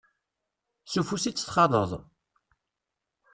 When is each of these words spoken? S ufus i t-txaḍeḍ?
S 0.91 0.93
ufus 0.99 1.23
i 1.29 1.31
t-txaḍeḍ? 1.31 1.91